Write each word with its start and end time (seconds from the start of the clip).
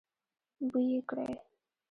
بوی 0.69 0.85
يې 0.91 0.99
کړی. 1.09 1.31